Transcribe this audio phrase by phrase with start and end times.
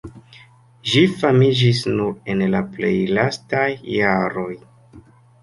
[0.93, 3.69] Ĝi famiĝis nur en la plej lastaj
[3.99, 4.49] jaroj.